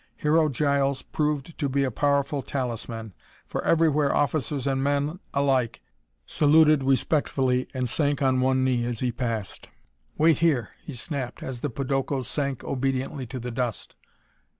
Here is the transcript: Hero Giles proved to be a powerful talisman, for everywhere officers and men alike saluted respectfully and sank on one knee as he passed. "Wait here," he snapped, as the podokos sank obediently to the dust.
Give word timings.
Hero 0.15 0.49
Giles 0.49 1.03
proved 1.03 1.55
to 1.59 1.69
be 1.69 1.83
a 1.83 1.91
powerful 1.91 2.41
talisman, 2.41 3.13
for 3.45 3.63
everywhere 3.63 4.15
officers 4.15 4.65
and 4.65 4.83
men 4.83 5.19
alike 5.31 5.79
saluted 6.25 6.83
respectfully 6.83 7.67
and 7.71 7.87
sank 7.87 8.19
on 8.19 8.41
one 8.41 8.63
knee 8.63 8.83
as 8.83 9.01
he 9.01 9.11
passed. 9.11 9.69
"Wait 10.17 10.39
here," 10.39 10.71
he 10.83 10.95
snapped, 10.95 11.43
as 11.43 11.59
the 11.59 11.69
podokos 11.69 12.25
sank 12.27 12.63
obediently 12.63 13.27
to 13.27 13.39
the 13.39 13.51
dust. 13.51 13.95